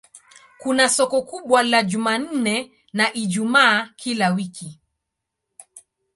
[0.57, 4.71] Kuna soko kubwa la Jumanne na Ijumaa kila wiki.